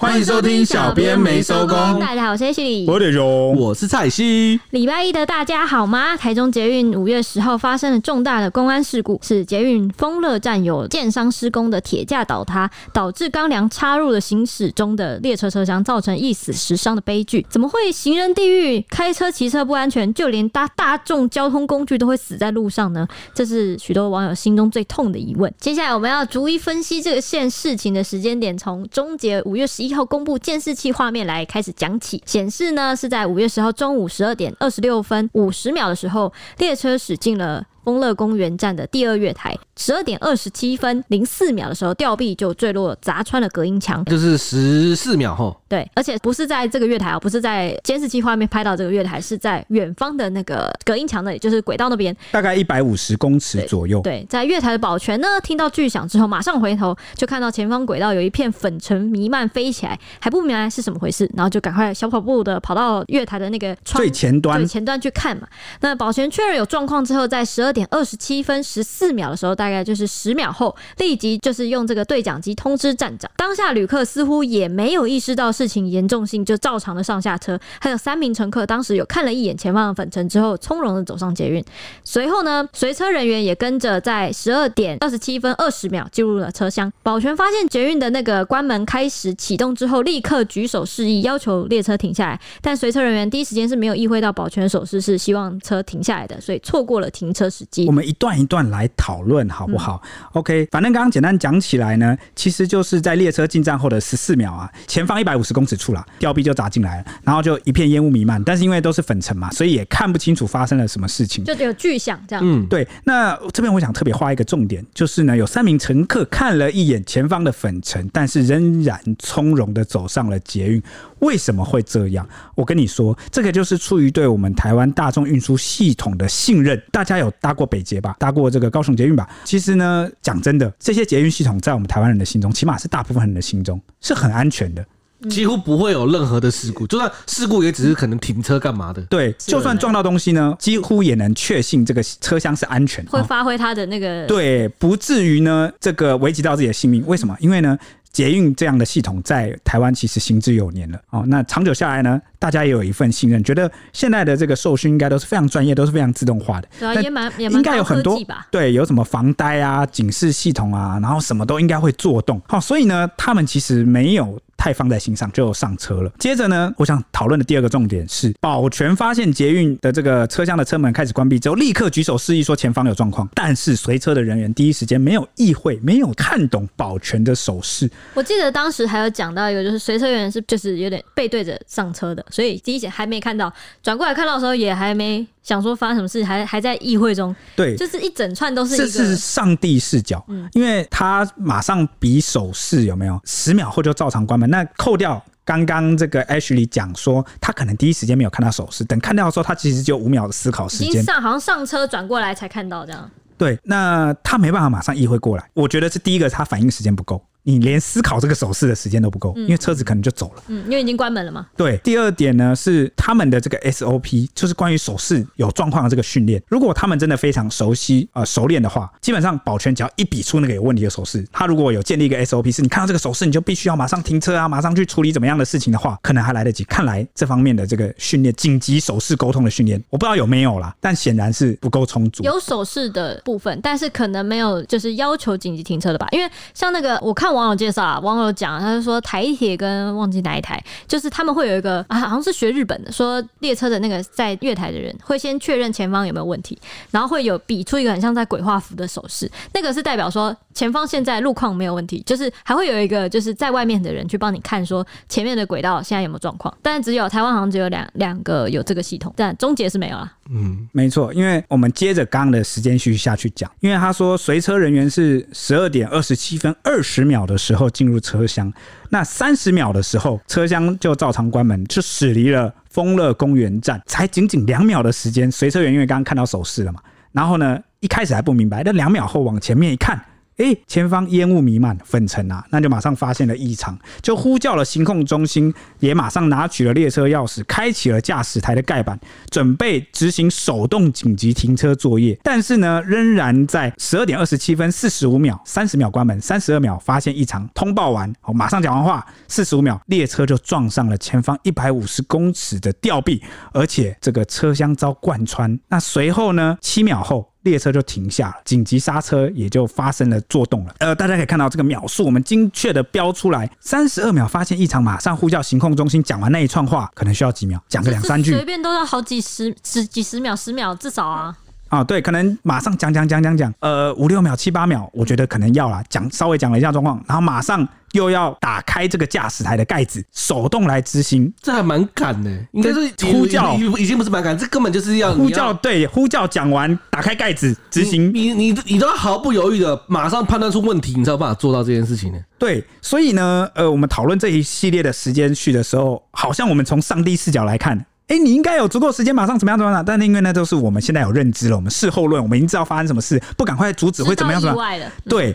[0.00, 1.76] 欢迎收听小编没收工。
[2.00, 2.44] 大家好，我是
[2.86, 4.58] 我是熊，我是蔡西。
[4.70, 6.16] 礼拜一的大家好吗？
[6.16, 17.44] 台中捷运五月十号发生了重大的公安事故，是捷运丰乐站有建商施工的铁架倒塌，导致钢梁插入了行驶中的列车车厢，造成一死十伤的悲剧。
[17.50, 18.80] 怎么会行人地狱？
[18.88, 23.06] 开车骑车不安全，就连搭大众交通工具都会死在路上呢？
[23.34, 25.52] 这是许多网友心中最痛的疑问。
[25.60, 29.89] 接下来我们要逐一分析这个现事情的时间点，从终结五月十一。
[29.90, 37.66] 一号公布监视器画面来开始讲起，显示呢是在五月十号中午十二点二十六分五十秒的时候，列车驶进了。
[37.84, 45.56] 丰乐公园站的第二月台，十二点二十七分零四秒的时候，吊臂就坠落，砸穿了隔音墙，就是十四秒后。
[45.68, 54.10] 对，而且不是在这个月台啊，不是在监视器画面拍到这个月台，是在远方的那个隔音墙那里，就是轨道那边，大概一百五十公尺左右对。
[54.20, 65.46] 对，在月台的保全呢，听到巨响之后，马上回头就看到前方轨道有一片粉尘弥漫飞起来，还不明白是什么回事，然后就赶快小跑步的跑到月台的那个窗最前端，最前端去看嘛。
[65.80, 73.30] 那保全确认有状况之后，在十二点二十七分十四秒的时候，大概就是十秒后，立即就是用这个对讲机通知站长。
[73.36, 77.58] 当下旅客似乎也没有意识到事情严重性，就照常的上下车。
[77.80, 81.64] 还有三名乘客当时有看了一眼前方的粉尘之后，从容的走上捷运。
[82.04, 86.92] 随后呢，随车人员也跟着在十二点二十七分二十秒进入了车厢。
[87.02, 92.40] 保全发现捷运的那个关门开始启动之后，立刻举手示意，要求列车停下来。
[92.60, 97.48] 但随车人员第一时间是没有意会到保全手势是希望车停下来的，所以错过了停车
[97.86, 100.00] 我们一段一段来讨论好不好？
[100.04, 112.44] 嗯，OK，反正刚刚简单讲起来呢，其实就是在列车进站后的十四秒啊，前方一百五十公尺处啦，吊臂就砸进来了，然后就一片烟雾弥漫，但是因为都是粉尘嘛，所以也看不清楚发生了什么事情，就只有巨响这样。
[112.44, 112.86] 嗯，对。
[113.04, 120.82] 那这边我想特别画一个重点，就是呢，有三名乘客看了一眼前方的粉尘，但是仍然从容的走上了捷运。
[121.20, 122.26] 为什么会这样？
[122.54, 126.82] 我跟你说，这个就是出于对我们台湾大众运输系统的信任。
[126.90, 128.14] 大家有搭过北捷吧？
[128.16, 129.28] 搭过这个高雄捷运吧？
[129.42, 134.86] 其实呢，讲真的，这些捷运系统在我们台湾人的心中，起码是大部分人的心中，是很安全的，
[135.28, 136.86] 几乎不会有任何的事故。
[136.86, 139.02] 就算事故，也只是可能停车干嘛的。
[139.06, 147.04] 对，就算撞到东西呢，几乎也能确信这个车厢是安全的，会发挥它的那个对，不至于呢这个危及到自己的性命。
[147.04, 147.36] 为什么？
[147.40, 147.76] 因为呢。
[148.12, 156.68] 捷运这样的系统在台湾其实行之有年了哦，那长久下来呢，大家也有一份信任，觉得现在的这个受训应该都是非常专业，都是非常自动化的。
[156.78, 158.20] 对啊，也蛮也蛮应该有很多
[158.50, 162.40] 对，有什么防呆啊、警示系统啊，然后什么都应该会做动。
[162.48, 164.40] 好，所以呢，他们其实没有。
[164.60, 166.12] 太放在心上，就上车了。
[166.18, 173.26] 接着呢，我想讨论的第二个重点是，保全发现捷运的这个车厢的车门开始关闭之后，立刻举手示意说前方有状况。
[173.34, 177.90] 但是随车的人员第一时间没有意会，没有看懂保全的手势。
[178.12, 183.50] 我记得当时还有讲到一个，就是随车员是就是有点背对着上车的，所以第一时间还没看到，
[183.82, 185.26] 转过来看到的时候也还没。
[185.42, 193.20] 想说发生什么事，还还在议会中，对，就是一整串都是这是上帝视角，嗯，因为他马上比手势有没有？
[193.24, 194.48] 十秒后就照常关门。
[194.50, 203.10] 那扣掉刚刚这个 Ashley 讲说，他可能第一时间没有看到手势，等看到的时候，他其实就五秒的思考时间，上好像上车转过来才看到这样。
[203.38, 207.24] 对，那他没办法马上议会过来，我觉得是第一个，他反应时间不够。
[207.42, 210.42] 你连思考这个手势的时间都不够，因为车子可能就走了。
[210.48, 211.46] 嗯，因为已经关门了嘛。
[211.56, 216.42] 对，第二点呢是他们的这个 SOP，就是关于手势有状况的这个训练。
[216.48, 226.62] 如果他们真的非常熟悉呃熟练的话，基本上保全只要一比出那个有问题的手势，他如果有建立一个 SOP，是你看到这个手势你就必须要马上停车啊，马上去处理怎么样的事情的话，可能还来得及。
[226.64, 232.22] 看来这方面的这个训练，紧急手势沟通的训练，我不知道有没有啦，但显然是不够充足。
[232.22, 236.06] 有手势的部分，但是可能没有就是要求紧急停车的吧？
[236.12, 237.29] 因为像那个我看。
[237.32, 246.58] 网友介绍啊，网友讲，他就说台铁跟忘记哪一台，就是他们会有一个啊，好像是学日本的，说列车的那个在月台的人会先确认前方有没有问题，
[246.90, 260.12] 然后会有比出一个很像在鬼画符的手势，那个是代表说前方现在路况没有问题，就是还会有一个就是在外面的人去帮你看说前面的轨道现在有没有状况，但是只有台湾好像只有两两个有这个系统，但终结是没有了。
[260.32, 268.52] 嗯，没错，因为我们接着刚刚的时间序下去讲，因为他说随车人员是十二点二十七分二十秒的时候进入车厢，
[268.88, 276.80] 那三十秒的时候车厢就照常关门，就驶离了丰乐公园站，才仅仅两秒的时间，随车员因为刚刚看到手势了嘛，
[277.12, 280.00] 然后呢一开始还不明白，但两秒后往前面一看。
[280.40, 288.98] 哎，前方烟雾弥漫，粉尘啊，那就马上发现了异常，就呼叫了行控中心，也马上拿取了列车钥匙，开启了驾驶台的盖板，
[289.30, 292.18] 准备执行手动紧急停车作业。
[292.22, 303.22] 但是呢，仍然在十二点二十七分四十五秒，三十秒关门，三十二秒发现异常，通报完，哦，马上讲完话，四十五秒，列车就撞上了前方一百五十公尺的吊臂，
[303.52, 305.60] 而且这个车厢遭贯穿。
[305.68, 307.29] 那随后呢，七秒后。
[307.42, 310.74] 列车就停下了，紧急刹车也就发生了作动了。
[310.78, 316.02] 呃，大家可以看到这个秒数，我们精确的标出来，三十二秒发现异常，马上呼叫行控中心。
[316.02, 321.36] 讲完那一串话，可能需要几秒，讲个两三句，随便都要好几十、十几十秒、十秒至少啊。
[321.70, 325.80] 啊，对，可能马上讲讲讲讲讲，呃，五六秒、七八秒，我觉得可能要了。
[325.88, 332.30] 讲稍微讲了一下状况，然后马上又要打开这个驾驶台的盖子，手动来执行，这还蛮赶的。
[332.50, 335.54] 应该是呼叫，已经不是蛮赶，这根本就是要呼叫。
[335.54, 342.18] 对，呼叫讲完，打开盖子执行，你你你，你都要毫不犹豫的马上判断出问题，你才有办法做到这件事情呢。
[342.36, 347.86] 对，所以呢，呃，我们讨论这一系列的时间序的时候，好像我们从上帝视角来看。
[348.10, 349.84] 哎，你应该有足够时间，马上怎么样怎么样？
[349.84, 354.42] 但是因为那都是我们现在有认知了，我们事后论，我们已经知道发生什么事，不赶快阻止会怎么样？
[354.42, 354.90] 怎么样？
[355.08, 355.34] 对。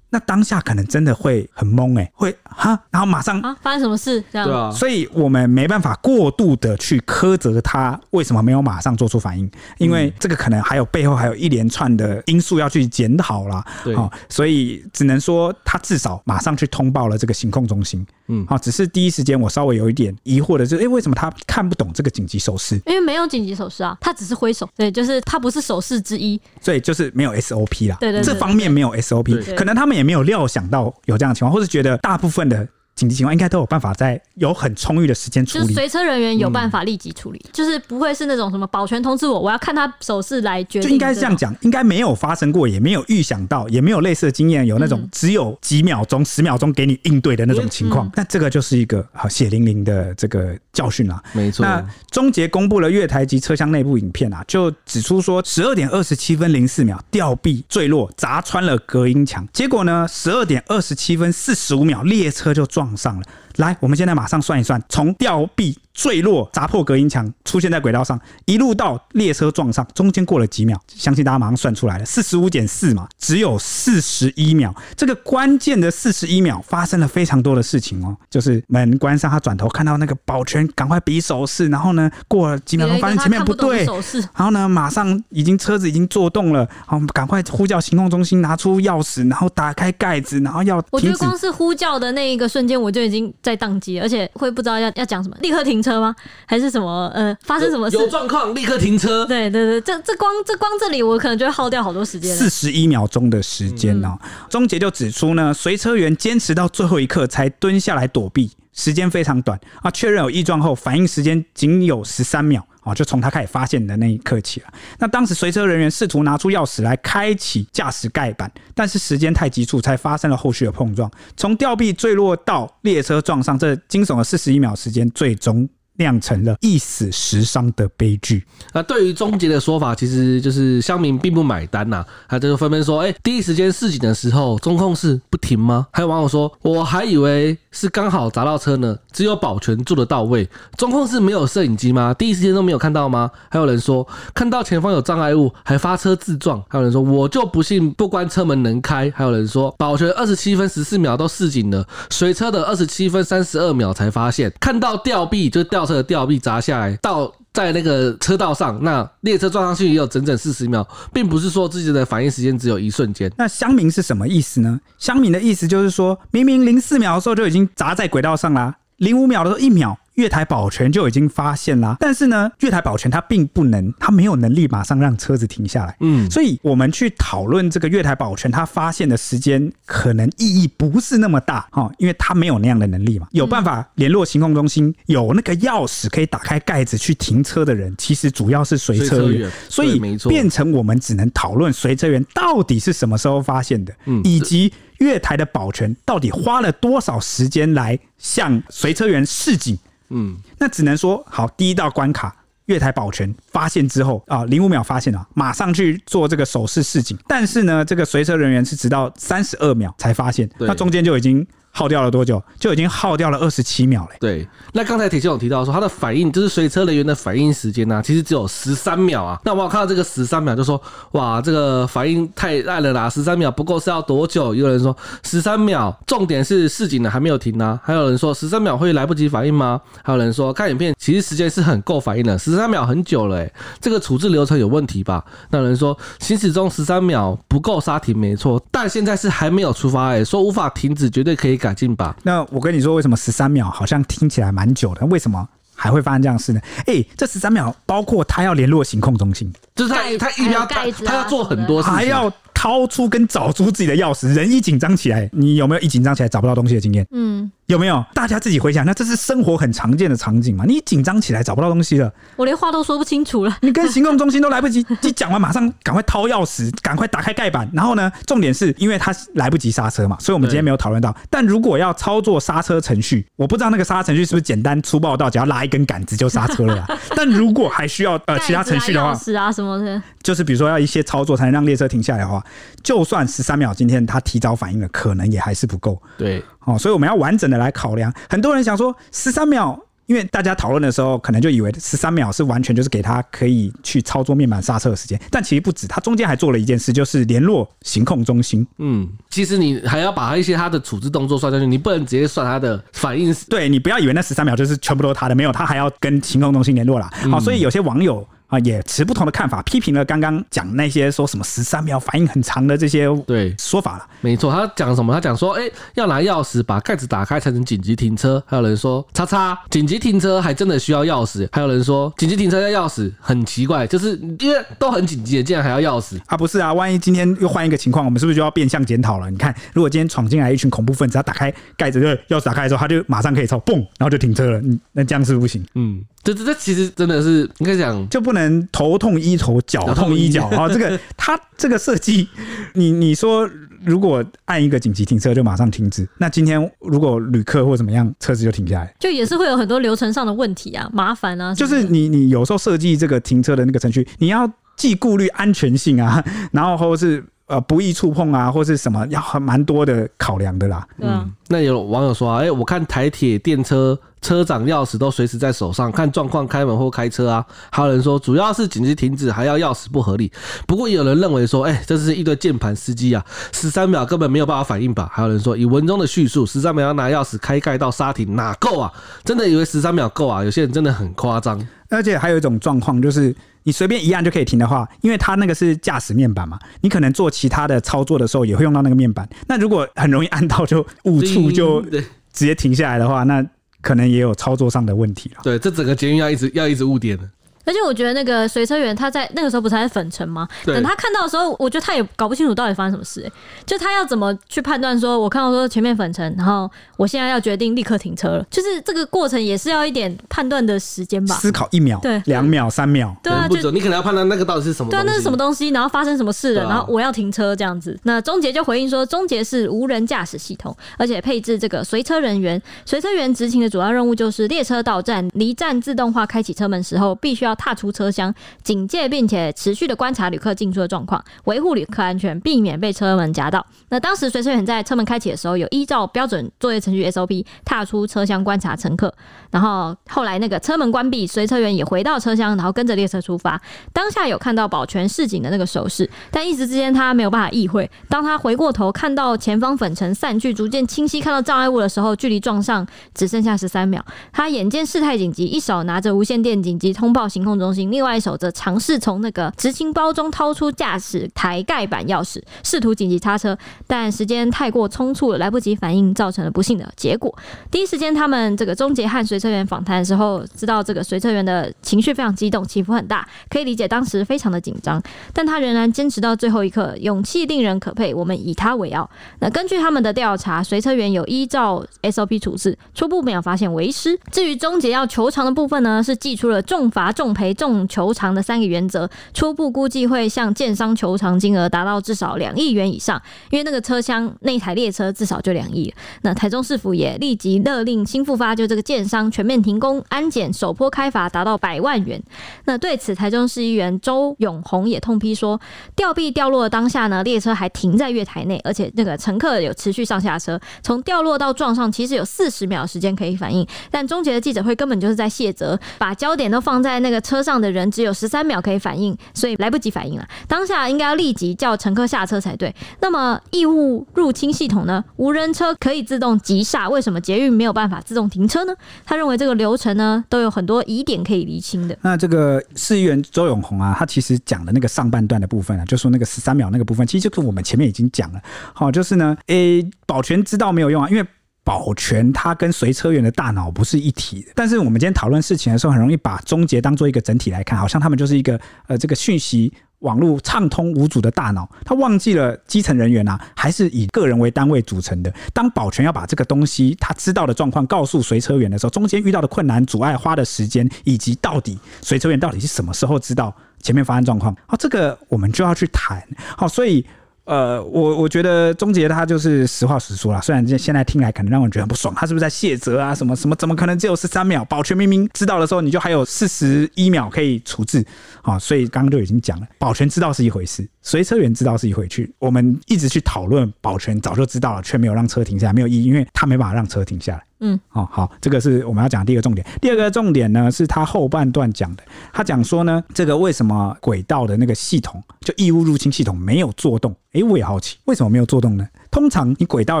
[0.08, 4.22] 那当下可能真的会很懵哎、欸，会哈，然后马上啊，发生什么事？
[4.32, 13.64] 这样对啊，所以我们没办法过度的去苛责他为什么没有马上做出反应，因为这个可能还有背后还有一连串的因素要去检讨啦。
[13.82, 13.96] 对，
[14.28, 18.06] 所以只能说他至少马上去通报了这个行控中心。
[18.28, 22.76] 嗯，好，只是第一时间我稍微有一点疑惑的就是，哎，为什么他看不懂这个紧急手势？
[22.86, 27.96] 因为没有紧急手势啊，他只是挥手，对，就是他不是手势之一，所以就是没有 SOP 啦。
[28.00, 29.95] 对对，这方面没有 SOP，可能他们。
[29.96, 32.68] 也没有料想到有这样的情况，或是觉得大部分的。
[32.96, 40.88] 紧急情况应该都有办法在有很充裕的时间处理，就是随车人员有办法立即处理，嗯、就是不会是那种什么保全通知我，我要看他手势来决定。
[40.88, 48.10] 就应该是这样讲，应该没有发生过，也没有预想到，也没有类似的经验，有那种只有几秒钟、十秒钟给你应对的那种情况。
[48.14, 51.22] 那、嗯、这个就是一个好血淋淋的这个教训啦。
[51.34, 51.66] 没错。
[51.66, 63.24] 那中捷公布了月台及车厢内部影片啊，就指出说，十二点二十七分零四秒，吊臂坠落砸穿了隔音墙，结果呢，十二点二十七分四十五秒，列车就撞上了。
[63.56, 70.78] 来，我们现在马上算一算，从吊臂坠落、砸破隔音墙、出现在轨道上，一路到列车撞上，中间过了几秒？
[70.88, 74.74] 相信大家马上算出来了，四十五点四嘛，只有四十一秒。
[74.94, 83.86] 这个关键的四十一秒发生了非常多的事情哦，就是门关上，他转头看到那个保全赶快比手势，然后呢，过了几秒钟发现前面不对，
[84.34, 90.84] 然后呢，马上已经车子已经做动了，好，赶快呼叫行控中心，拿出钥匙，然后打开盖子，然后要。
[90.90, 93.32] 我觉得光是呼叫的那一个瞬间，我就已经。
[93.46, 96.12] 在宕机，而且会不知道要要讲什么，立刻停车吗？
[96.46, 97.08] 还是什么？
[97.14, 97.96] 呃，发生什么事？
[97.96, 99.24] 有状况，立刻停车。
[99.24, 102.34] 对对对，这这光这光这里，我可能就会耗掉好多时间。
[102.36, 104.18] 四十一秒钟的时间哦。
[104.50, 109.90] 终结就指出呢，随车员坚持到最后一刻才蹲下来躲避，时间非常短啊。
[109.92, 112.66] 确认有异状后，反应时间仅有十三秒。
[112.86, 114.72] 哦，就从他开始发现的那一刻起了。
[114.98, 121.10] 那当时随车人员试图拿出钥匙来开启驾驶盖板，但是时间太急促，才发生了后续的碰撞。
[121.36, 125.68] 从吊臂坠落到列车撞上，这惊悚的四十一秒时间，最终。
[125.98, 128.44] 酿成了一死十伤的悲剧。
[128.72, 132.04] 那对于终结的说法，其实就是乡民并不买单呐。
[132.28, 142.12] 他就纷纷说：“哎，第一时间示警的时候，中控室不停吗？”还有网友说：“我还以为是刚好砸到车呢，只有保全做得到位，中控室没有摄影机吗？
[142.14, 163.32] 第一时间都没有看到吗？”还有人说：“看到前方有障碍物，还发车自撞。”还有人说：“我就不信不关车门能开。”还有人说：“保全二十七分十四秒都示警了，随车的二十七分三十二秒才发现，看到吊臂就吊。”车的吊臂砸下来，到在那个车道上，那列车撞上去也有整整四十秒，并不是说自己的反应时间只有一瞬间。
[163.38, 164.78] 那乡民是什么意思呢？
[164.98, 169.96] 乡民的意思就是说，明明零四秒的时候就已经砸在轨道上啦，零五秒的时候一秒。
[170.16, 175.96] 月台保全就已经发现啦，但是呢，月台保全他并不能，他没有能力马上让车子停下来。
[176.00, 183.28] 嗯，所以我们去讨论这个月台保全他发现的时间，可能意义不是那么大哈，因为他没有那样的能力嘛。
[183.32, 193.94] 有办法联络行控中心，有那个钥匙可以打开盖子去停车的人，其实主要是随车员，所以变成我们只能讨论随车员到底是什么时候发现的，
[194.24, 199.78] 以及月台的保全到底花了多少时间来向随车员示警。
[200.10, 202.34] 嗯，那只能说好，第一道关卡，
[202.66, 207.16] 月台保全发现之后啊，零五秒发现了，马上去做这个手势示警。
[207.26, 211.46] 但是呢，这个随车人员是直到三十二秒才发现，那中间就已经
[211.76, 212.42] 耗掉了多久？
[212.58, 214.16] 就已经耗掉了二十七秒嘞。
[214.18, 219.38] 对，那刚才铁兄有提到说，他的反应就是随车人员的反应时间呢、其实只有十三秒啊。
[219.44, 220.80] 那我有看到这个十三秒，就说
[221.10, 224.54] 哇，这个反应太慢了啦，十三秒不够是要多久？
[224.54, 227.78] 有人说十三秒，重点是示警的还没有停啊。
[227.84, 229.78] 还有人说十三秒会来不及反应吗？
[230.02, 233.52] 还有人说看影片，其实时间是很够反应的，十三秒很久了、欸，
[233.82, 235.22] 这个处置流程有问题吧？
[235.50, 242.16] 那有人说行驶中十三秒不够刹停，没错，但现在是还没有出发、哎，说无法停止，绝对可以改进吧？
[242.22, 245.04] 那我跟你说，为什么十三秒好像听起来蛮久的？
[245.06, 246.60] 为什么还会发生这样的事呢？
[246.86, 252.32] 哎、欸，这十三秒包括他要联络行控中心，就是他他一定要他他要做很多事情，还要。
[252.58, 257.06] 掏出跟找出自己的钥匙，人一紧张起来，你有没有一紧张起来找不到东西的经验？
[257.10, 258.04] 嗯，有没有？
[258.14, 260.64] 大家自己回想，那这是生活很常见的场景嘛？
[260.66, 263.56] 你紧张起来找不到东西了，我连话都说不清楚了。
[263.60, 267.68] 你跟行动中心都来不及， 你讲完马上赶快掏钥匙，赶快打开盖板。
[267.72, 271.14] 然后呢，重点是因为他来不及刹车嘛，所以我们今天没有讨论到。
[271.28, 276.86] 但如果要操作刹车程序，我不知道那个刹车程序是不是简单粗暴到只要拉一根杆子就刹车了啦。
[277.16, 282.42] 但如果还需要呃其他程序的话，钥匙啊什么的，就是比如说要一些操作才能让列车停下来的话，
[282.82, 283.26] 就算。
[283.26, 286.00] 十三秒，今天他提早反应了，可能也还是不够。
[286.16, 288.12] 对，哦，所以我们要完整的来考量。
[288.28, 298.66] 很多人想说十三秒，因为大家讨论的时候，可能就以为十三秒是完全就是给他可以去操作面板刹车的时间，但其实不止，他中间还做了一件事，就是联络行控中心。
[298.78, 303.34] 嗯，其实你还要把他一些他的处置动作算进去，你不能直接算他的反应。
[303.48, 307.10] 对，你不要以为那十三秒就是全部都是他的，没有，他还要跟行控中心联络啦。
[307.30, 308.26] 好，所以有些网友。
[308.48, 314.06] 啊，也持不同的看法，批评了刚刚讲那些说什么十三秒反应很长的这些对说法了。
[314.20, 315.12] 没错，他讲什么？
[315.12, 318.42] 他讲说，哎、欸，要拿钥匙把盖子打开才能紧急停车。
[318.46, 321.48] 还有人说，叉叉，紧急停车还真的需要钥匙。
[321.52, 326.36] 还有人说，紧急停车要钥匙，很奇怪，就是因为都很紧急的，竟然还要钥匙啊？
[326.36, 329.30] 不是啊，万一今天又换一个情况，我们是不是就要变相检讨了？
[329.30, 334.58] 你看，如果今天闯进来一群恐怖分子，他打开盖子，就钥匙打开的时候，他就马上可以操，嘣，然后就停车了。
[334.60, 335.64] 嗯，那这样是不行。
[335.74, 336.04] 嗯。
[336.22, 340.68] 这这这其实真的是应该讲，就不能头痛医头，脚痛医脚啊！
[340.68, 342.28] 这个 它这个设计，
[342.74, 343.48] 你你说
[343.84, 351.54] 如果按一个紧急停车就马上停止，那今天如果旅客或怎么样，车子就停下来，就也是会有很多流程上的问题啊，麻烦啊。
[351.54, 357.24] 就是你你有时候设计这个停车的那个程序，你要既顾虑安全性啊，然后或是。
[357.46, 360.84] 呃，不易触碰啊，或是什么，要很蛮多的考量的啦。
[360.98, 367.46] 嗯，那有网友说啊，哎、欸，我看台铁电车车长钥匙都随时在手上，看状况开门或开车啊。
[367.70, 370.32] 还有人说，主要是紧急停止还要钥匙不合理。
[370.66, 375.08] 不过也有人认为说，哎、欸，这是一堆键盘司机啊，十三秒根本没有办法反应吧？
[375.12, 378.92] 还有人说，以文中的叙述，十三秒要拿钥匙开盖到刹停，哪够啊？
[379.22, 380.42] 真的以为十三秒够啊？
[380.42, 381.64] 有些人真的很夸张。
[381.90, 383.32] 而且还有一种状况就是。
[383.66, 389.28] 你随便一按就可以停的话，因为它那个是驾驶面板嘛，你可能做其他的操作的时候也会用到那个面板。
[389.48, 393.44] 那如果很容易按到就误触就直接停下来的话，那
[393.80, 395.40] 可能也有操作上的问题了。
[395.42, 397.28] 对，这整个捷运要一直要一直误点的。
[397.66, 400.48] 而且我觉得那个随车员他在那个时候不是还在粉尘吗？
[400.64, 403.32] 等他看到的时候，我觉得他也搞不清楚到底发生什么事、欸。
[403.66, 411.34] 就他要怎么去判断说，我看到说前面粉尘，然后我现在要决定立刻停车了，就是这个过程也是要一点判断的时间吧？
[411.34, 414.90] 思考一秒，对，两秒、三秒，对啊，就你可能要判断那个到底是什么？
[414.90, 415.70] 对啊，那是什么东西？
[415.70, 416.62] 然后发生什么事了？
[416.62, 417.98] 然后我要停车这样子。
[418.04, 428.32] 那终结就回应说，终结是无人驾驶系统，而且配置这个随车人员，随车员执勤的主要任务就是列车到站，离站自动化开启车门时候，必须要踏出车厢。
[428.62, 433.64] 警戒，并且持续的观察旅客进出的状况，维护旅客安全，避免被车门夹到。
[433.88, 439.12] 那当时随车员在车门开启的时候，有依照标准作业程序 SOP 踏出车厢观察乘客。
[439.50, 443.60] 然后后来那个车门关闭，随车员也回到车厢，然后跟着列车出发。
[443.92, 447.90] 当下有看到保全示警的那个手势，但一时之间他没有办法意会。
[448.08, 454.04] 当他回过头看到前方粉尘散去，逐渐清晰看到障碍物的时候，距离撞上只剩下十三秒。
[454.32, 467.32] 他眼见事态紧急，一手拿着无线电紧急通报行控中心，另外一手则尝试从那个执勤包中掏出驾驶台盖板钥匙，试图紧急刹车，但时间太过匆促了，来不及反应，造成了不幸的结果。
[467.70, 475.00] 第一时间，他们这个终结和随车员访谈的时候，知道这个随车员的情绪非常激动，起伏很大，可以理解当时非常的紧张，
[475.32, 479.08] 但他仍然坚持到最后一刻，勇气令人可佩，我们以他为傲。
[479.38, 484.18] 那根据他们的调查，随车员有依照 SOP 处置，初步没有发现违失。
[484.32, 495.92] 至于终结要求偿的部分呢，是寄出了重罚重赔重求偿的三个原则，初步估计会向建商求偿金额达到至少两亿元以上，因为那个车厢那台列车至少就两亿。
[496.22, 502.20] 那台中市府也立即勒令新富发就这个建商全面停工安检，首波开罚达到百万元。
[502.64, 505.60] 那对此，台中市议员周永红也痛批说，
[505.94, 520.26] 吊臂掉落的当下呢，列车还停在月台内，而且那个乘客有持续上下车，从掉落到撞上其实有四十秒时间可以反应，但终结的记者会根本就是在卸责，把焦点都放在那个车上的人只有十三秒可以反应，所以来不及反应了。
[520.46, 522.74] 当下应该要立即叫乘客下车才对。
[523.00, 525.04] 那么异物入侵系统呢？
[525.16, 528.72] 无人车可以自动急刹，为什么捷运没有办法自动停车呢？
[529.04, 531.96] 他认为这个流程呢都有很多疑点可以厘清的。
[532.02, 538.40] 那这个市议员周永红啊，他其实讲的那个上半段的部分啊，就说那个十三秒那个部分，其实就是我们前面已经讲了。
[538.72, 541.26] 好，就是呢，诶、保全知道没有用啊，因为。
[541.66, 555.34] 保全它跟随车员的大脑不是一体的，但是我们今天讨论事情的时候，很容易把终结当做一个整体来看，好像他们就是一个呃这个讯息网络畅通无阻的大脑，他忘记了基层人员啊，还是以个人为单位组成的。
[555.52, 566.22] 当保全要把这个东西他知道的状况告诉随车员的时候，中间遇到的困难、阻碍、花的时间，以及到底随车员到底是什么时候知道前面发生状况，好，这个我们就要去谈。
[566.56, 567.04] 好，所以。
[567.46, 573.14] 呃，我我觉得钟杰他就是实话实说啦，虽然现现在听来可能让人觉得很不爽，他是不是在卸责啊？
[573.14, 573.54] 什么什么？
[573.54, 574.64] 怎么可能只有十三秒？
[574.64, 578.04] 保全明明知道的时候，你就还有四十一秒可以处置
[578.42, 578.58] 啊！
[578.58, 582.34] 所以刚刚就已经讲了，保全知道是一回事，随车员知道是一回去。
[582.40, 587.44] 我们一直去讨论保全早就知道了，却没有让车停下来，没有意义，因为他没办法让车停下来。
[587.60, 589.66] 嗯，哦，好，这个是我们要讲第一个重点。
[589.80, 597.14] 第二个重点呢，是他后半段讲的，他讲说呢，这个为什么轨道的那个系统，就异物入侵系统没有作动？
[597.32, 598.86] 诶，我也好奇，为什么没有作动呢？
[599.10, 600.00] 通常你轨道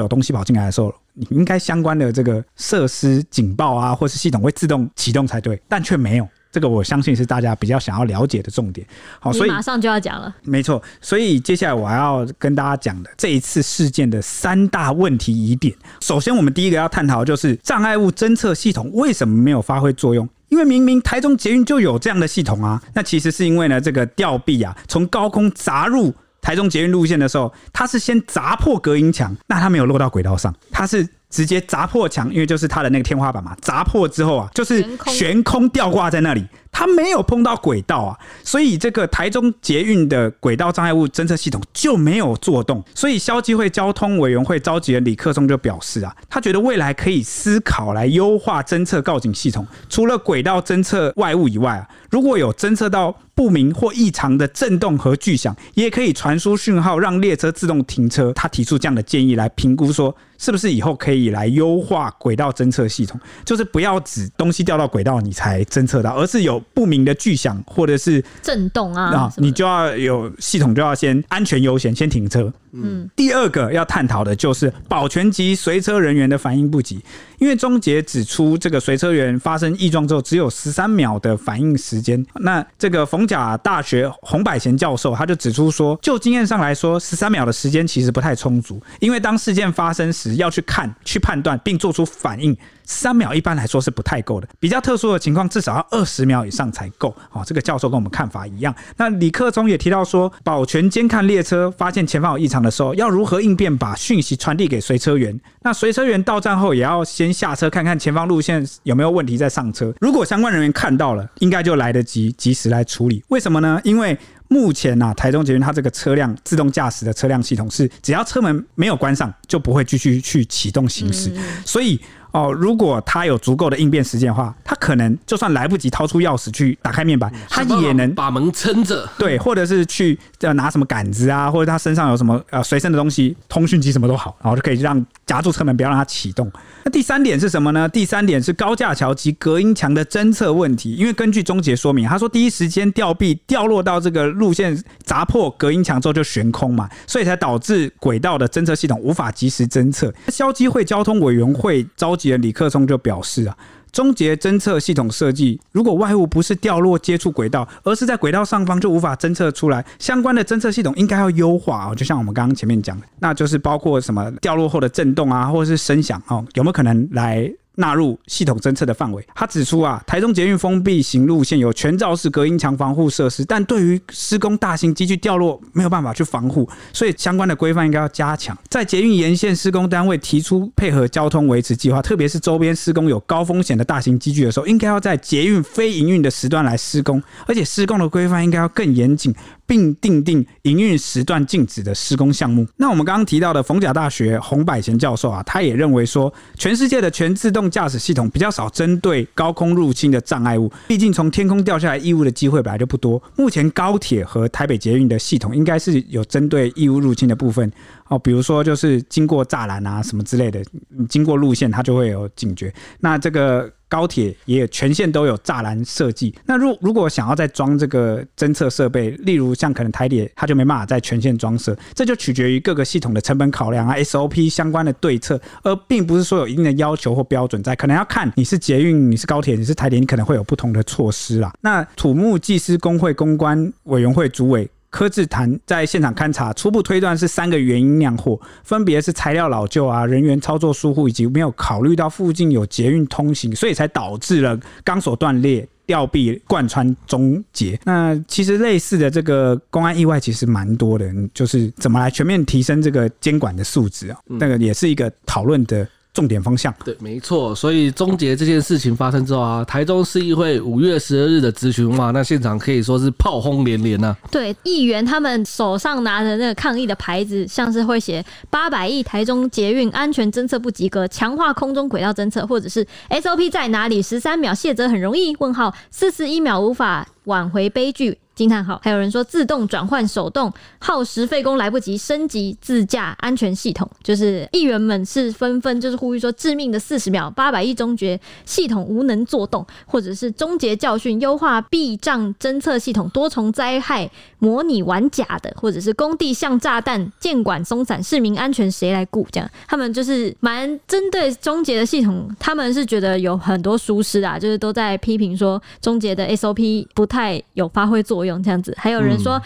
[0.00, 6.28] 有东西跑进来的时候，你应该相关的这个设施警报啊，或是系统会自动启动才对，但却没有。
[6.54, 8.86] 这个我相信是大家比较想要了解的重点。
[9.18, 10.32] 好，所以马上就要讲了。
[10.44, 15.74] 没错，所以接下来我还要跟大家讲的这一次事件的三大问题疑点。
[16.00, 20.28] 首先，我们第一个要探讨的就是障碍物侦测系统为什么没有发挥作用？
[20.48, 22.80] 因为明明台中捷运就有这样的系统啊。
[22.94, 31.04] 那其实是因为呢，这个吊臂啊，从高空砸入台中捷运路线的时候，它是先砸破隔音墙，那它没有落到轨道上，它是。
[31.34, 33.56] 直接砸破墙，因为就是它的那个天花板嘛。
[33.60, 36.46] 砸破之后啊，就是悬空吊挂在那里，
[36.76, 42.84] 它没有碰到轨道啊，所以这个台中捷运的轨道障碍物侦测系统就没有作动。
[42.96, 58.32] 所以消基会交通委员会召集人李克松就表示啊，他觉得未来可以思考来优化侦测告警系统，除了轨道侦测外物以外啊，如果有侦测到不明或异常的震动和巨响，也可以传输讯号让列车自动停车。
[58.32, 60.14] 他提出这样的建议来评估说。
[60.36, 63.18] 是不是以后可以来优化轨道侦测系统？
[63.46, 72.52] 就是不要指东西掉到轨道你才侦测到，而是有不明的巨响或者是震动啊，你就要有系统就要先安全优先，先停车。
[72.74, 77.02] 嗯，第二个要探讨的就是保全及随车人员的反应不及，
[77.38, 82.24] 因为中捷指出，这个随车员发生异状之后只有十三秒的反应时间。
[82.40, 92.56] 那这个逢甲大学洪百贤教授他就指出说，就经验上来说，十三秒的时间其实不太充足，因为当事件发生时要去看、去判断并做出反应。
[92.86, 97.16] 三秒一般来说是不太够的，比较特殊的情况至少要二十秒以上才够。
[97.32, 98.74] 哦，这个教授跟我们看法一样。
[98.98, 105.38] 那李克忠也提到说，保全监看列车，发现前方有异常的时候，要如何应变，把讯息传递给随车员。
[105.62, 109.94] 那随车员到站后，也要先下车看看前方路线有没有问题再上车。
[110.00, 113.22] 如果相关人员看到了，应该就来得及及时来处理。
[113.28, 113.78] 为什么呢？
[113.84, 121.30] 因为目前啊，台中捷运它这个车辆自动驾驶的车辆系统是，只要车门没有关上，就不会继续去启动行驶。
[121.64, 122.00] 所以。
[122.34, 129.08] 哦，如果他有足够的应变时间的话，他可能就算来不及掏出钥匙去打开面板，他也能把门撑着。
[129.16, 136.50] 对，或者是去呃拿什么杆子啊，或者他身上有什么呃随身的东西，通讯机什么都好，然后就可以让夹住车门，不要让它启动。
[136.84, 137.88] 那第三点是什么呢？
[137.88, 140.96] 第三点是高架桥及隔音墙的侦测问题。
[140.96, 150.12] 因为根据终结说明，他说第一时间吊臂掉落到这个路线，砸破隔音墙之后就悬空嘛，所以才导致轨道的侦测系统无法及时侦测。
[150.28, 153.56] 消基会交通委员会召集李克松就表示啊。
[153.92, 159.86] 终结侦测系统设计，如果外物不是掉落接触轨道，而是在轨道上方，就无法侦测出来。
[160.00, 169.26] 相关的侦测系统应该要优化哦，就像我们刚刚前面讲的，那就是包括什么掉落后的震动啊，或者是声响哦，有没有可能来纳入系统侦测的范围。
[169.34, 178.56] 他指出啊，台中捷运封闭型路线有全罩式隔音墙防护设施，但对于施工大型机具掉落没有办法去防护，所以相关的规范应该要加强。
[178.68, 189.34] 在捷运沿线施工单位提出配合交通维持计划，特别是周边施工有高风险的大型机具的时候，应该要在捷运非营运的时段来施工，而且施工的规范应该要更严谨。
[189.66, 192.66] 并定定营运时段禁止的施工项目。
[192.76, 203.22] 那我们刚刚提到的逢甲大学洪百贤教授啊，他也认为说，全世界的全自动驾驶系统比较少针对高空入侵的障碍物，毕竟从天空掉下来异物的机会本来就不多。
[203.36, 207.70] 目前高铁和台北捷运的系统应该是有针对异物入侵的部分
[208.08, 210.62] 哦，比如说就是经过栅栏啊什么之类的，
[211.08, 212.72] 经过路线它就会有警觉。
[213.00, 213.70] 那这个。
[213.94, 216.34] 高铁也全线都有栅栏设计。
[216.44, 231.54] 那如如果想要再装这个侦测设备，例如像可能台铁，它就没办法在全线装设，这就取决于各个系统的成本考量啊，SOP 相关的对策，而并不是说有一定的要求或标准在，可能要看你是捷运，你是高铁，你是台铁，你可能会有不同的措施啦。
[231.60, 234.68] 那土木技师工会公关委员会主委。
[234.94, 247.76] 柯志谈在现场勘查，初步推断是三个原因酿祸，分别是材料老旧啊、人员操作疏忽，以及没有考虑到附近有捷运通行，所以才导致了钢索断裂、吊臂贯穿终结。
[247.82, 254.18] 那其实类似的这个公安意外其实蛮多的，就是怎么来全面提升这个监管的素质啊？
[254.28, 255.84] 那个也是一个讨论的。
[256.14, 257.52] 重点方向对，没错。
[257.54, 264.16] 所以终结这件事情发生之后啊，台中市议会五月十二日的咨询哇，那现场可以说是炮轰连连呐。
[264.30, 274.00] 对，议员他们手上拿着那个抗议的牌子，像是会写八百亿台中捷运安全侦测不及格，强化空中轨道侦测，或者是 SOP 在哪里？
[274.00, 275.34] 十三秒卸责很容易？
[275.40, 278.18] 问号四十一秒无法挽回悲剧。
[278.34, 278.80] 惊叹号！
[278.82, 294.10] 还有人说自动转换手动耗时费工来不及升级自驾安全系统，就是议员们是纷纷就是呼吁说致命的四十秒八百亿终结系统无能作动，或者是终结教训优化避障侦测系统多重灾害
[294.40, 299.24] 模拟玩假的，或者是工地像炸弹监管松散市民安全谁来顾？
[299.30, 308.24] 这样他们就是蛮针对终结的系统，他们是觉得有很多疏失啊，就是都在批评说终结的 SOP 不太有发挥作用。
[308.24, 309.40] 用这样子，还有人说，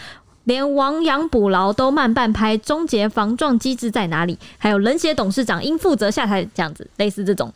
[0.45, 4.39] 连亡羊补牢都慢半拍，终结防撞机制在哪里？
[4.57, 7.53] 还有冷血董事长应负责下台，这样子，类似这种。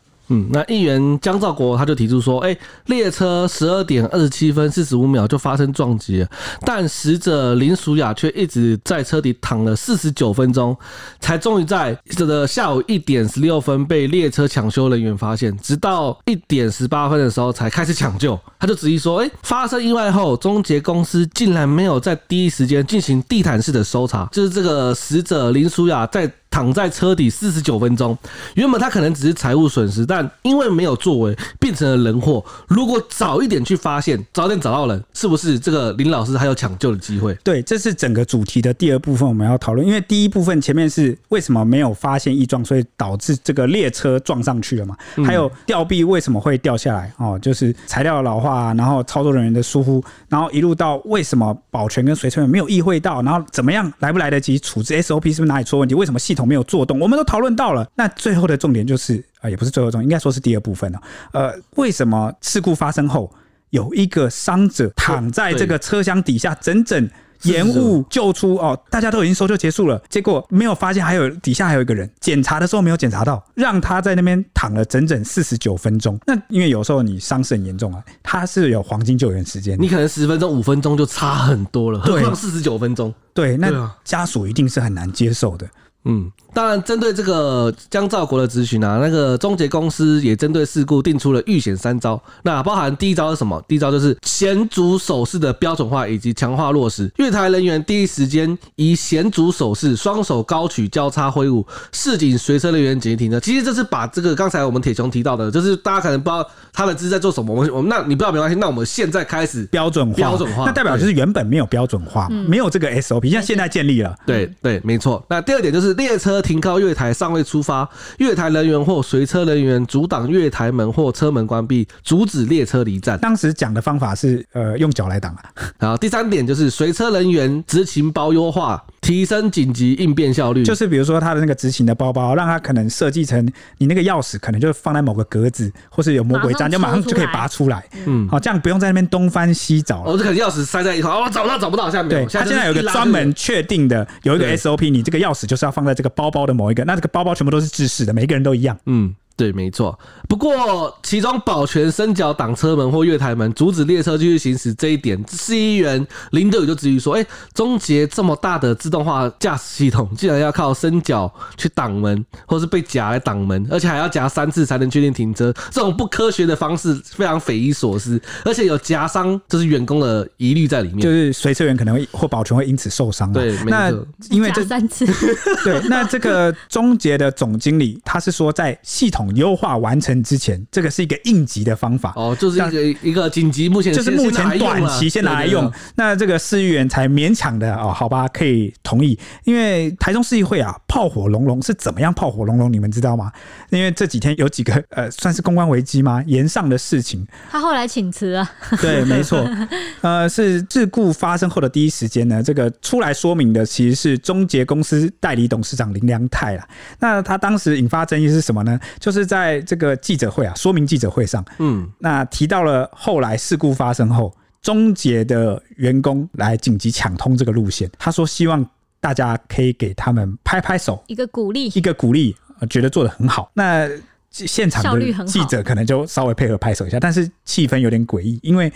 [0.52, 6.26] 那议员江兆国他就提出说，哎、列车十二点二十七分四十五秒就发生撞击，
[6.66, 10.76] 但死者林淑雅却一直在车底躺了四十九分钟，
[11.20, 18.40] 才终于在这个下午一点十六分被列车抢修人员发现，直到一点十八分的时候才开始抢救。
[18.60, 26.32] 他就质疑说，哎、发生意外后，中捷公司竟然没有在第一时间进行地毯式的搜查，就是这个死者林淑雅在。
[26.54, 28.16] 躺在车底四十九分钟，
[28.54, 32.46] 原本他可能只是财务损失，但因为没有作为，变成了人祸。
[32.68, 37.34] 如果早一点去发现，早点找到人，是不是这个林老师还有抢救的机会？
[37.44, 39.84] 对，这是整个主题的第二部分，我们要讨论。
[39.84, 44.96] 因为第一部分前面是为什么没有发现异状，所以导致这个列车撞上去了嘛？
[45.26, 47.12] 还有吊臂为什么会掉下来？
[47.18, 55.96] 哦，就是材料老化，然后操作人员的疏忽，然后一路到为什么保全跟随车员没有意会到，然后怎么样来不来得及处置？SOP 是不是哪里出问题？
[55.96, 56.43] 为什么系统？
[56.46, 57.88] 没有做动，我们都讨论到了。
[57.96, 61.02] 那最后的重点就是啊、呃，也不是最后重点，应该说是第二部分了。
[61.32, 63.32] 呃，为什么事故发生后
[63.70, 67.10] 有一个伤者躺在这个车厢底下，整整
[67.44, 68.80] 延误救出哦？
[68.90, 76.18] 大家都已经搜救结束了，结果没有发现还有底下还有一个人，检查的时候没有检查到，让他在那边躺了整整四十九分钟。
[76.26, 83.14] 那因为有时候你伤势很严重啊，他是有黄金救援时间，你可能十分钟、五分钟就差很多了，何况四十九分钟。
[83.34, 85.68] 对，那家属一定是很难接受的。
[86.06, 92.22] 嗯，当然，针对这个江兆国的咨询啊，那个中捷公司也针对事故定出了预险三招。
[92.44, 93.60] 那包含第一招是什么？
[93.68, 97.12] 第一招就是险阻手势的标准化以及强化落实。
[97.18, 103.40] 月台人员第一时间以险阻手势，双手高举交叉挥舞，示警随车人员紧急停车。
[103.40, 107.52] 其实这是把这个刚才我们铁雄提到的，就是大家可能不知道他的这是在做什么。
[107.52, 114.16] 我们我们那你不知道没关系，那我们现在开始标准化，标准化，那代表就是原本没有标准化，没有这个 SOP，现在现在建立了。
[114.28, 115.26] 对对，没错。
[115.28, 115.92] 那第二点就是。
[116.04, 123.18] 列车停靠月台尚未出发，月台人员或随车人员阻挡月台门或车门关闭，阻止列车离站。
[123.18, 125.44] 当时讲的方法是，呃，用脚来挡啊。
[125.80, 130.64] 然后第三点就是随车人员执勤包优化，提升紧急应变效率。
[130.64, 133.44] 就是比如说他的那个执勤的包包，让他可能设计成
[133.78, 137.84] 你那个钥匙可能就放在某个格子，或是有魔鬼毡，就马上就可以拔出来。
[138.06, 140.04] 嗯，好，这样不用在那边东翻西找。
[140.04, 141.90] 哦，这个钥匙塞在一头，哦，找不到，找不到。
[141.90, 148.78] 下面对，他现在有一个专门确定的，有一个 SOP，你这个钥匙就是要放在这个包包的某一个，那这个包包全部都是制式的，每个人都一样。
[148.88, 149.16] 嗯。
[149.36, 149.98] 对，没错。
[150.34, 173.32] 不过，其中保全伸脚挡车门或月台门，阻止列车继续行驶这一点，市议员林德宇就质疑说：“哎，终结这么大的自动化驾驶系统，竟然要靠伸脚去挡门，或是被夹来挡门，而且还要夹三次才能确定停车，这种不科学的方式非常匪夷所思，而且有夹伤就是员工的疑虑在里面，就是随车员可能会或保全会因此受伤。
[173.32, 173.92] 对，那
[174.32, 175.06] 因为这三次，
[175.64, 185.72] 对，那这个终结的总经理他是说，在系统优化完成之前，这个是一个应急的方法哦，就是一个一个紧急，目前就是目前短期先拿来用。
[185.96, 189.18] 那这个市议员才勉强的哦，好吧，可以同意。
[189.44, 192.72] 因为台中市议会啊，炮火隆隆是怎么样炮火隆隆？
[192.72, 193.32] 你们知道吗？
[193.70, 196.24] 因为这几天有几个呃，算是公关危机吗？
[196.26, 198.50] 延上的事情，他后来请辞了。
[198.82, 199.48] 对，没错，
[200.02, 206.68] 呃，是事故发生后的第一时间呢，这个出来说明的其实是中捷公司代理董事长林良泰啦。
[207.00, 208.80] 那他当时引发争议是什么呢？
[209.00, 218.66] 就是在这个记者会啊，说明记者会上，嗯，那提到了后来事故发生后，中捷的员工来紧急抢通这个路线，他说希望
[219.00, 222.36] 大家可以给他们拍拍手，一个鼓励，一个鼓励，
[222.70, 223.52] 觉得做得很好。
[223.54, 223.90] 那
[224.30, 228.72] 现场的记者可能就稍微配合拍手一下，但是气氛有点诡异，因为。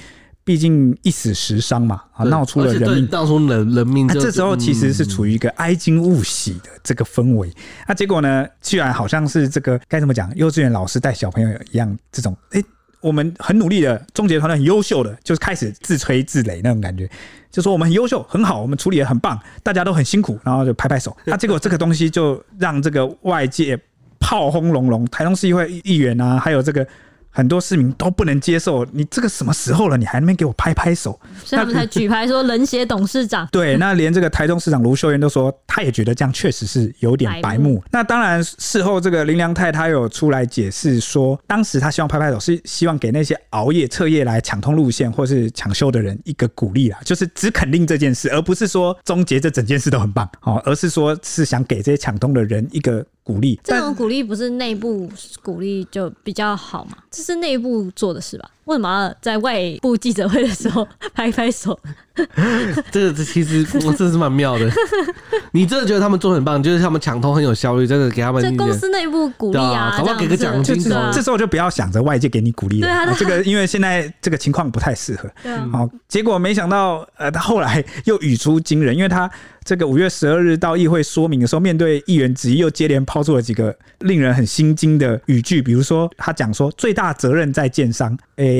[0.47, 4.07] 毕竟一死十伤嘛，啊，闹出了人命，闹出人人命。
[4.07, 7.51] 那这时候其实是处于一个哀惊勿喜的这个氛围。
[7.85, 10.33] 那结果呢，居然好像是这个该怎么讲？
[10.37, 12.63] 幼稚园老师带小朋友一样，这种哎，
[13.01, 17.09] 我们很努力的，终结团队很优秀的，就是开始自吹自擂那种感觉，
[17.51, 21.17] 就说我们很优秀，很好，我们处理的很棒，大家都很辛苦，然后就拍拍手。
[21.25, 23.77] 那 结果这个东西就让这个外界
[24.17, 26.87] 炮轰隆隆，台中市议会议员啊，还有这个。
[27.37, 31.19] 很多市民都不能接受，你这个什么时候了，你还没给我拍拍手？
[31.45, 33.47] 所以他们才举牌说冷血董事长。
[33.53, 37.43] 对，那连这个台中市长卢秀燕都说，他也觉得这样确实是有点白目。
[37.43, 37.83] 白目。
[37.91, 53.05] 那当然，事后这个林良泰他有出来解释说，当时他希望拍拍手，是希望给那些熬夜彻夜来抢通路线或是抢修的人一个鼓励啦，就是只肯定这件事，而不是说终结这整件事都很棒哦，而是说是想给这些抢通的人一个。
[53.27, 55.09] 鼓励，这种鼓励不是内部
[55.43, 56.97] 鼓励就比较好嘛？
[57.11, 58.49] 这是内部做的事吧？
[58.67, 61.77] 为什么要在外部记者会的时候拍拍手？
[62.91, 64.67] 这个其实我真的是蛮妙的。
[65.53, 70.19] 你真的觉得他们做很棒，就是他们抢通很有效率，真的给他们在公司内部鼓励啊，好不好？
[70.19, 70.75] 给个奖金。
[71.13, 72.87] 这时候就不要想着外界给你鼓励了。
[72.87, 75.29] 对啊， 这个因为现在这个情况不太适合。
[75.71, 79.29] 好，结果没想到，呃，他后来又语出惊人，因为他
[79.63, 88.56] 这个五月十二日到议会说明的时候，面对议员质疑，又接连抛出了几个令人很心惊的语句，比如说他讲说最大责任在建商，诶，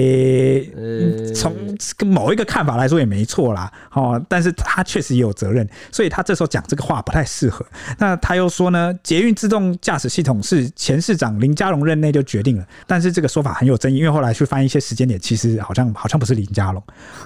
[1.34, 1.54] 从
[2.08, 7.66] 某一个看法来说也没错啦，哦，但是他确实也有责任，所以他这时候讲这个话不太适合。
[7.98, 16.84] 那他又说呢，捷运自动驾驶系统是前市长林佳龙任内就决定了，但是这个说法很有争议，因为后来去翻一些时间点，其实好像好像不是林佳龙。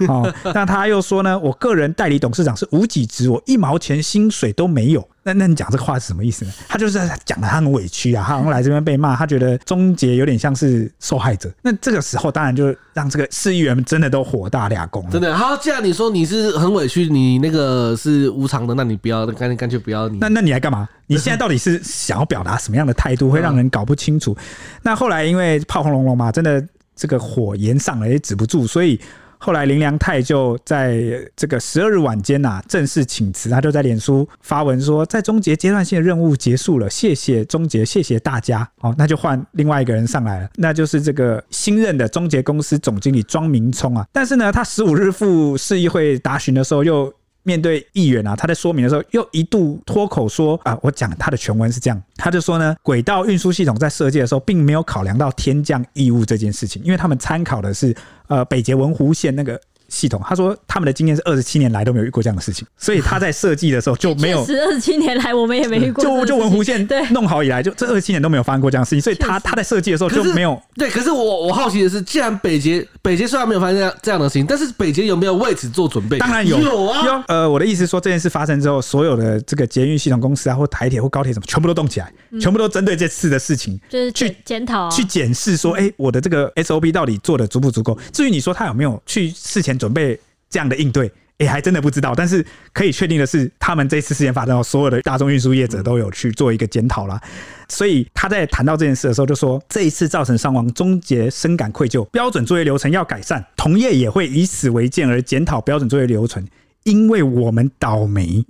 [0.08, 5.08] 哦， 那他又说呢，我个人代理董事长是无给职，我一毛钱薪水都没有。
[5.24, 6.52] 那那你讲这个话是什么意思呢？
[6.68, 11.48] 他就是讲的他很委屈啊，他好像来这边被骂，他觉得终结有点像是受害者。
[11.62, 15.10] 那这个时候当然就让这个市议员们真的都火大俩攻了。
[15.10, 20.18] 真的，好，既然你说你是很委屈，你那个是无偿的，那你不要，干脆干脆不要你。
[20.18, 20.88] 那那你来干嘛？
[21.06, 24.36] 你现在到底是想要表达什么样的 态度，会让人搞不清楚？
[24.82, 26.64] 那后来因为炮轰隆隆嘛，真的
[26.96, 29.00] 这个火延上了也止不住，所以。
[29.44, 31.02] 后来林良泰就在
[31.34, 33.50] 这个十二日晚间呐，正式请辞。
[33.50, 38.66] 他就在脸书发文说，在中捷阶段性的任务结束了，谢谢中捷，谢谢大家。
[38.82, 44.06] 哦，那就换另外一个人上来了，那就是这个新任的中捷公司总经理庄明聪啊。
[44.12, 47.12] 但是呢，他十五日赴市议会答询的时候又。
[47.42, 57.94] 面对议员啊，他在说明的时候又一度脱口说啊，我讲他的全文是这样，他就说呢，轨道运输系统在设计的时候并没有考量到天降异物这件事情，因为他们参考的是
[58.28, 59.60] 呃北捷文湖线那个。
[59.92, 64.40] 系统，他说他们的经验是二十七年来都没有遇过这样的事情，所以他在设计的时候就没有。
[64.62, 66.02] 二十七年来我们也没遇过。
[66.02, 70.60] 就就文湖线对弄好以来，就这二十七年都没有发生过这样的事情，所以他他在设计的时候就没有。
[70.74, 76.18] 对，可是我我好奇的是，既然北捷北捷虽然没有发生这样这样的事情，但是北捷有没有为此做准备？
[76.18, 77.06] 当然有，有啊。
[77.06, 87.98] 有呃，我的意思说，这件事发生之后，所有的这个捷运系统公司啊，或台铁或高铁什么，全部都动起来，嗯、全部都针对这次的事情，就是去检讨、去检视说，哎、欸，我的这个 SOP 到底做的足不足够？
[88.12, 90.18] 至于你说他有没有去事前准备？
[90.48, 91.06] 这样的应对，
[91.38, 92.14] 也、欸、还真的不知道。
[92.14, 97.20] 但是可以确定的是，他们这次事件发生后，所有的大众运输业者都有去做一个检讨啦。
[97.68, 106.46] 所以他在谈到这件事的时候，就说这一次造成伤亡，终结深感愧疚，标准作业流程要改善，同业也会以此为鉴而检讨标准作业流程，
[106.84, 108.44] 因为我们倒霉。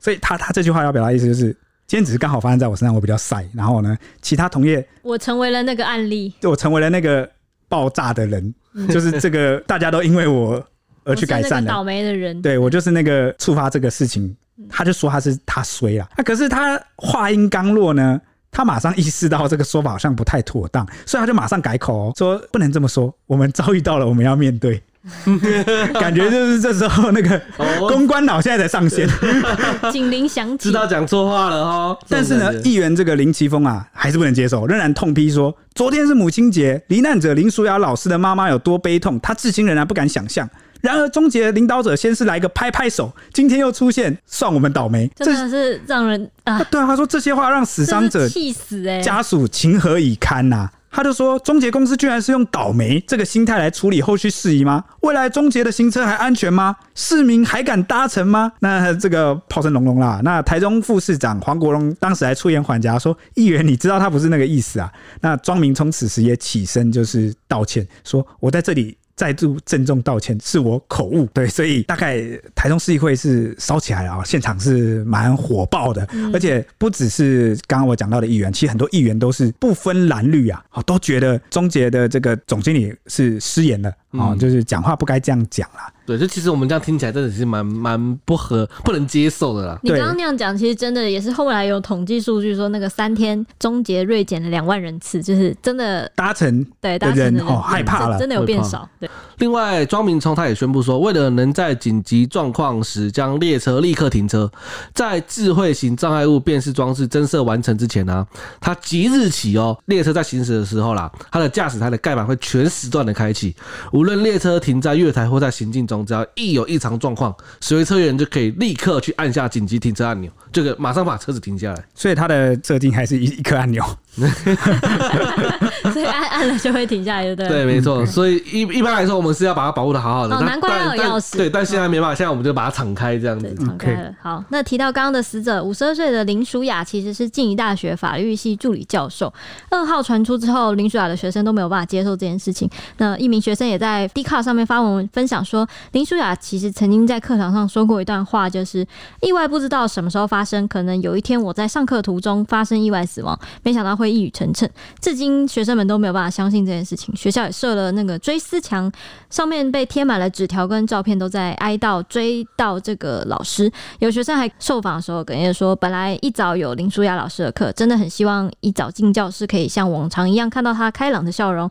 [0.00, 1.54] 所以他他这句话要表达意思就是。
[1.88, 3.48] 今天只是刚好发生在我身上，我比较晒。
[3.54, 7.26] 然后呢，其他同业，我成为了那个案例，我成为了那个
[7.66, 10.62] 爆炸的人，嗯、就是这个大家都因为我
[11.08, 11.70] 而去改善的。
[11.70, 14.36] 倒霉的人，对，我就是那个触发这个事情。
[14.68, 24.82] 他就说他是他衰了，那可是他话音刚落呢，他马上意识到这个说法好像不太妥当，所以他就马上改口哦，说不能这么说，我们遭遇到了，我们要面对。
[25.94, 27.40] 感觉就是这时候那个
[27.88, 29.08] 公关脑现在才上线，
[29.92, 31.98] 警铃响起，知道讲错话了哦。
[32.08, 40.50] 但是呢，议员这个林奇峰啊，还是不能接受，仍然痛批说，昨天是母亲节，罹难者林淑雅老师的妈妈有多悲痛，他至今仍然不敢想象。
[40.80, 46.62] 然而，终结领导者先是来个拍拍手，今天又出现，算我们倒霉，真的是让人啊！
[46.70, 50.72] 对啊，他说这些话让死伤者气死哎，家属情何以堪呐、啊？
[50.90, 54.82] 他就说，中捷公司居然是用倒霉这个心态来处理后续事宜吗？
[55.00, 56.74] 未来中捷的行车还安全吗？
[56.94, 58.50] 市民还敢搭乘吗？
[58.60, 60.20] 那这个炮声隆隆啦。
[60.24, 71.26] 那台中副市长黄国荣当时还出言缓颊说：“议员，你知道他不是那个意思啊。”那庄明聪此时也起身就是道歉，说：“我在这里。”再度郑重道歉，是我口误。
[71.34, 72.22] 对，所以大概
[72.54, 85.92] 台中市议会是烧起来了啊，现场是蛮火爆的，嗯、而且不只是刚刚我讲到的议员，其实很多议员都是不分蓝绿啊，都觉得中捷的这个总经理是失言了啊，嗯、就是讲话不该这样讲啦。
[86.06, 89.78] 对，就其实我们这样听起来真的是蛮蛮不合、不能接受的啦。
[89.82, 98.88] 你刚刚那样讲，其实真的也是后来有统计数据说，那个三天终结锐减了两万人次，就是真的搭乘对搭乘的人哦害怕了，真的有变少。
[98.98, 99.08] 对。
[99.36, 104.50] 另外，庄明聪他也宣布说，为了能在紧急状况时将列车立刻停车，
[104.94, 108.26] 在智慧型障碍物辨识装置增设完成之前呢、啊，
[108.58, 113.54] 他即日起哦，列车在行驶的时候啦，他的驾驶台的盖板会全时段的开启，
[113.98, 116.06] 无论列车停在月台或在行进中。
[116.06, 121.84] 只要一有异常状况，随车员就可以立刻去按下紧急停车按钮，这个马上把车子停下来。
[121.96, 123.84] 所以它的设定还是一一颗按钮。
[125.92, 127.48] 所以按按了就会停下来，对不对？
[127.48, 128.04] 对，没错。
[128.04, 130.36] 所以一一般来说，我们是要把它保护的好好的。
[130.36, 131.36] 哦，难怪要有钥匙。
[131.36, 133.54] 对，但现在没办法，现在我们就把它敞开这样子。
[133.54, 134.12] 敞开了。
[134.20, 139.32] 好，那提到刚刚的死者，五十二岁的林淑雅其实是静宜大学法律系助理教授。
[139.70, 142.68] 噩耗传出之后，林淑雅的学生都没有办法接受这件事情。
[142.96, 148.84] 那一名学生也在 Dcard 上面发文分享说，林淑雅其实曾经在课堂上说过一段话，就是
[149.20, 154.08] 意外不知道什么时候发生，可能有一天我在上课途中发生意外死亡，没想到会。
[154.08, 154.66] 一语成谶，
[155.02, 157.14] 至今学生们都没有办法相信这件事情。
[157.14, 158.90] 学校也设了那个追思墙，
[159.28, 163.70] 上面被贴满了纸条跟照片，都在哀悼追悼这个老师。
[163.98, 171.70] 有学生还受访的时候哽咽说：“本来一早有林舒雅老师的课，真的很希望一早进教室可以像往常一样看到她开朗的笑容。”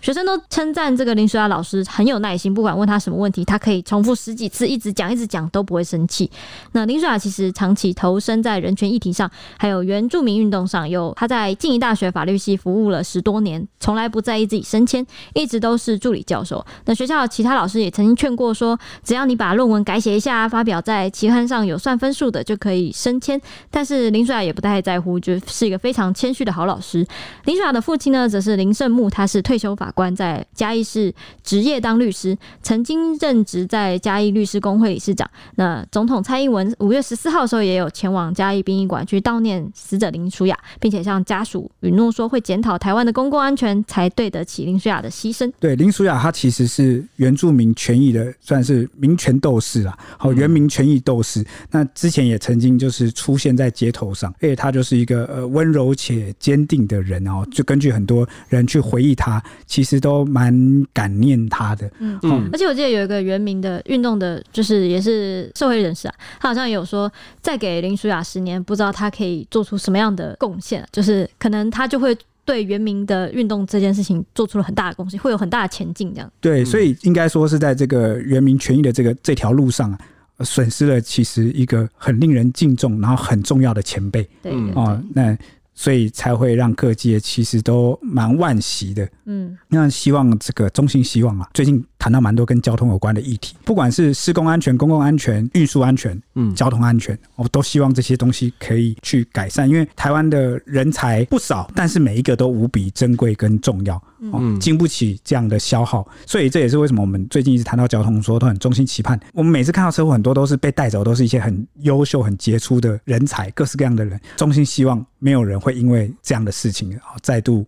[0.00, 6.30] 学生都称赞这个林淑雅老师很有耐心，不管问他什么问题，他可以重复十几次，一直讲一直讲都不会生气。
[6.72, 16.64] 那林淑雅其实长期投身在人权议题上，还有原住民运动上，有他在静宜大学法律系服务了十多年，从来不在意自己升迁，一直都是助理教授。
[16.84, 23.40] 那学校其他老师也曾经劝过说，只要你把论文改写一下，发表在期刊上有算分数的就可以升迁。
[23.68, 27.04] 但是林淑雅也不太在乎，就是一个非常谦虚的好老师。
[27.46, 29.87] 林淑雅的父亲呢，则是林胜木，他是退休法。
[29.88, 31.10] 法官在嘉义市
[31.42, 35.28] 执业当律师，曾经任职在嘉义律师公会理事长。
[35.54, 45.50] 那总统蔡英文五月十四号的时候也有前往嘉义殡仪馆去悼念死者林淑雅，并且向家属允诺说会检讨台湾的公共安全，才对得起林淑雅的牺牲。
[45.58, 51.42] 对，林淑雅她其实是原住民权益的，算是民权斗士啊，好，原民权益斗士。
[51.70, 57.42] 那之前也曾经就是出现在街头上，而且她就是一个呃温柔且坚定的人哦。
[57.50, 59.42] 就根据很多人去回忆她。
[59.82, 60.52] 实都蛮
[60.92, 62.18] 感念他的，嗯。
[62.22, 67.10] 嗯，而且我记得有一个原民的运动的，就是也是社会人士啊，他好像有说，
[67.40, 76.30] 再给林淑雅十年，不知道他可以做出什么样的贡献，就是可能他就会对原民的运动这件事情做出了很大的贡献，会有很大的前进，这样。
[76.40, 79.98] 对，所以应该说是在这个原民权益的这个这条路上啊，
[80.44, 85.36] 损失了其实一个很令人敬重，然后很重要的前辈，对，对，对，哦，那。
[85.78, 104.02] 所以才会让各界其实都蛮惋惜的，嗯，那希望这个衷心希望啊，最近谈到蛮多跟交通有关的议题，不管是施工安全、公共安全、运输安全，嗯，交通安全，我都希望这些东西可以去改善，因为台湾的人才不少，但是每一个都无比珍贵跟重要。
[104.20, 109.18] 嗯，经不起这样的消耗，所以这也是为什么我们最近一直谈到交通，说都很衷心期盼。
[109.32, 114.20] 我们每次看到车祸，很多都是被带走，都是一些很优秀、很杰出的人才，各式各样的人。
[114.36, 117.66] 衷心希望没有人会因为这样的事情啊再度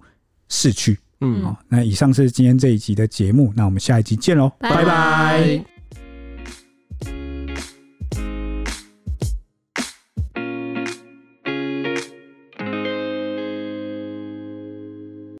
[0.49, 0.99] 逝去。
[1.21, 5.80] 嗯，好，那以上是今天这一集的节目，那我们下一集见喽，拜拜。